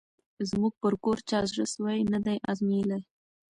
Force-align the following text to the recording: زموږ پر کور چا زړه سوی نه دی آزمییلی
زموږ 0.49 0.73
پر 0.81 0.93
کور 1.03 1.17
چا 1.29 1.39
زړه 1.51 1.65
سوی 1.73 1.99
نه 2.13 2.19
دی 2.25 2.37
آزمییلی 2.51 3.01